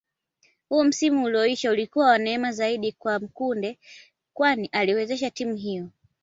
Huu 0.69 0.83
msimu 0.83 1.23
ulioisha 1.23 1.71
ulikuwa 1.71 2.05
wa 2.07 2.17
neema 2.17 2.51
zaidi 2.51 2.91
kwa 2.91 3.19
Mkude 3.19 3.79
kwani 4.33 4.67
aliiwezesha 4.71 5.29
timu 5.31 5.55
hiyo 5.55 5.89